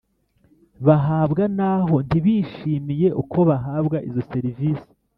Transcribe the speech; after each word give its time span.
bahabwa 0.85 1.43
naho 1.57 1.95
ntibishimiye 2.07 3.07
uko 3.21 3.37
bahabwa 3.49 3.97
izo 4.07 4.21
serivisi 4.31 4.89